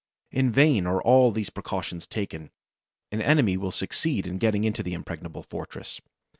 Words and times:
In 0.31 0.51
vain 0.51 0.87
are 0.87 0.99
all 0.99 1.29
these 1.31 1.51
precautions 1.51 2.07
taken. 2.07 2.49
An 3.11 3.21
enemy 3.21 3.55
will 3.55 3.69
succeed 3.69 4.25
in 4.25 4.39
getting 4.39 4.63
into 4.63 4.81
the 4.81 4.95
impregnable 4.95 5.43
fortress. 5.43 6.01